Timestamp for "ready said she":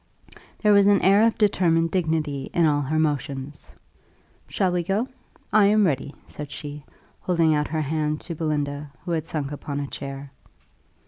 5.85-6.83